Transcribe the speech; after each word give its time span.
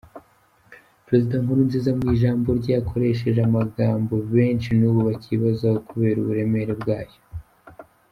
Perezida 1.05 1.35
Nkurunziza 1.43 1.89
mu 1.99 2.05
ijambo 2.15 2.47
rye 2.59 2.71
yakoresheje 2.77 3.39
amagambo 3.49 4.13
benshi 4.33 4.69
n’ubu 4.77 4.99
bakibazaho 5.09 5.77
kubera 5.89 6.17
uburemere 6.19 6.73
bwayo. 6.81 7.19